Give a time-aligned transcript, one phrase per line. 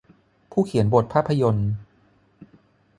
[0.51, 1.69] ผู้เขียนบทภาพยนตร์